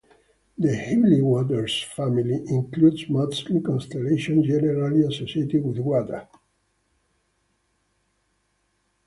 The 0.57 0.73
Heavenly 0.75 1.21
Waters 1.21 1.83
family 1.83 2.33
includes 2.47 3.07
mostly 3.07 3.61
constellations 3.61 4.47
generally 4.47 5.01
associated 5.01 5.63
with 5.63 5.77
water. 5.77 6.27